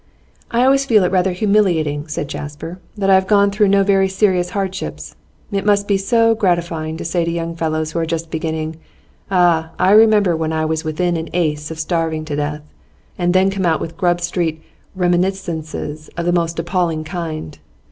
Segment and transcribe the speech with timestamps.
[0.49, 4.09] 'I always feel it rather humiliating,' said Jasper, 'that I have gone through no very
[4.09, 5.15] serious hardships.
[5.51, 8.77] It must be so gratifying to say to young fellows who are just beginning:
[9.29, 12.63] "Ah, I remember when I was within an ace of starving to death,"
[13.19, 14.63] and then come out with Grub Street
[14.95, 17.59] reminiscences of the most appalling kind.